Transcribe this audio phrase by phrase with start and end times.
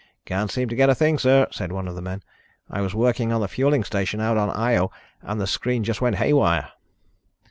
[0.25, 2.23] "Can't seem to get a thing, sir," said one of the men.
[2.71, 4.89] "I was working on the fueling station out on Io,
[5.21, 6.69] and the screen just went haywire."